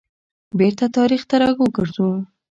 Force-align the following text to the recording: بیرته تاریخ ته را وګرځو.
بیرته 0.57 0.85
تاریخ 0.97 1.21
ته 1.29 1.35
را 1.41 1.49
وګرځو. 1.59 2.09